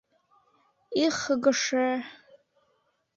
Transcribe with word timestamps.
Их, 1.03 1.17
ГШЭ... 1.43 1.87